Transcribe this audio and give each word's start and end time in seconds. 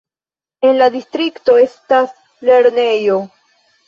En 0.69 0.77
la 0.77 0.85
distrikto 0.95 1.57
estas 1.63 2.15
lernejo. 2.51 3.19